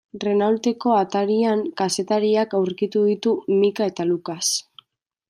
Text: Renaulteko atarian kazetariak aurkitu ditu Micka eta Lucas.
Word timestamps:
Renaulteko 0.21 0.93
atarian 0.99 1.61
kazetariak 1.81 2.57
aurkitu 2.61 3.05
ditu 3.11 3.35
Micka 3.61 3.91
eta 3.93 4.09
Lucas. 4.13 4.43